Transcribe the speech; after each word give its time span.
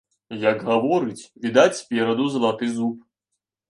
Як 0.43 0.65
гаворыць, 0.69 1.27
відаць 1.45 1.79
спераду 1.83 2.29
залаты 2.37 2.75
зуб. 2.77 3.09